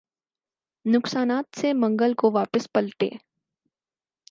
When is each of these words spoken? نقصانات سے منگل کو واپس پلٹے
نقصانات 0.85 1.59
سے 1.59 1.73
منگل 1.73 2.13
کو 2.13 2.31
واپس 2.31 2.67
پلٹے 2.73 3.09